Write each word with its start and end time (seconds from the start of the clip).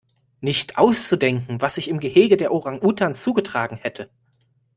Nicht 0.39 0.79
auszudenken, 0.79 1.61
was 1.61 1.75
sich 1.75 1.87
im 1.87 1.99
Gehege 1.99 2.35
der 2.35 2.51
Orang-Utans 2.51 3.21
zugetragen 3.21 3.77
hätte! 3.77 4.09